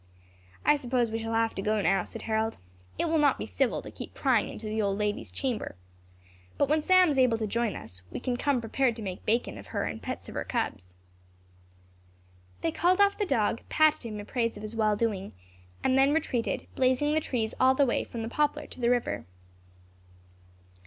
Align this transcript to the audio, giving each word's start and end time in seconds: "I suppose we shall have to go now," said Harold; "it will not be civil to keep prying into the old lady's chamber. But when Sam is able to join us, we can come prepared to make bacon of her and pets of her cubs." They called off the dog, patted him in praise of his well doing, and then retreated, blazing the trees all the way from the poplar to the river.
"I 0.65 0.77
suppose 0.77 1.11
we 1.11 1.19
shall 1.19 1.35
have 1.35 1.53
to 1.53 1.61
go 1.61 1.79
now," 1.79 2.05
said 2.05 2.23
Harold; 2.23 2.57
"it 2.97 3.05
will 3.05 3.19
not 3.19 3.37
be 3.37 3.45
civil 3.45 3.83
to 3.83 3.91
keep 3.91 4.15
prying 4.15 4.49
into 4.49 4.65
the 4.65 4.81
old 4.81 4.97
lady's 4.97 5.29
chamber. 5.29 5.75
But 6.57 6.69
when 6.69 6.81
Sam 6.81 7.09
is 7.09 7.19
able 7.19 7.37
to 7.37 7.45
join 7.45 7.75
us, 7.75 8.01
we 8.09 8.19
can 8.19 8.35
come 8.35 8.61
prepared 8.61 8.95
to 8.95 9.03
make 9.03 9.23
bacon 9.27 9.59
of 9.59 9.67
her 9.67 9.83
and 9.83 10.01
pets 10.01 10.27
of 10.27 10.33
her 10.33 10.43
cubs." 10.43 10.95
They 12.61 12.71
called 12.71 12.99
off 12.99 13.19
the 13.19 13.27
dog, 13.27 13.61
patted 13.69 14.07
him 14.07 14.19
in 14.19 14.25
praise 14.25 14.57
of 14.57 14.63
his 14.63 14.75
well 14.75 14.95
doing, 14.95 15.33
and 15.83 15.95
then 15.95 16.15
retreated, 16.15 16.65
blazing 16.73 17.13
the 17.13 17.21
trees 17.21 17.53
all 17.59 17.75
the 17.75 17.85
way 17.85 18.03
from 18.03 18.23
the 18.23 18.27
poplar 18.27 18.65
to 18.65 18.79
the 18.81 18.89
river. 18.89 19.27